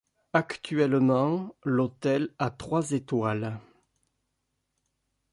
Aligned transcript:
Actuellement 0.33 1.55
l’hôtel 1.63 2.33
a 2.39 2.49
trois 2.49 2.89
étoiles. 2.89 3.59